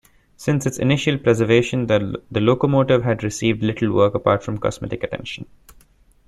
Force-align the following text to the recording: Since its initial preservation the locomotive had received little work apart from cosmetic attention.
Since 0.35 0.65
its 0.65 0.79
initial 0.79 1.19
preservation 1.19 1.85
the 1.85 2.23
locomotive 2.31 3.03
had 3.03 3.23
received 3.23 3.61
little 3.61 3.93
work 3.93 4.15
apart 4.15 4.41
from 4.43 4.57
cosmetic 4.57 5.03
attention. 5.03 5.45